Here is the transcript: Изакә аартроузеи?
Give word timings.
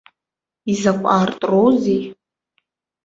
Изакә 0.71 1.07
аартроузеи? 1.15 2.01